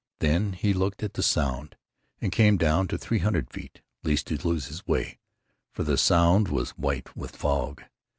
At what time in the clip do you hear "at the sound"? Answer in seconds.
1.03-1.75